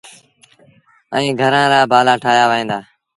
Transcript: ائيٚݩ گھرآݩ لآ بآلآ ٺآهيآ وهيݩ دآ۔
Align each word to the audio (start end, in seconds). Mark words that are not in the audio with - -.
ائيٚݩ 1.15 1.37
گھرآݩ 1.39 1.69
لآ 1.71 1.79
بآلآ 1.91 2.13
ٺآهيآ 2.21 2.45
وهيݩ 2.49 2.69
دآ۔ 2.69 2.79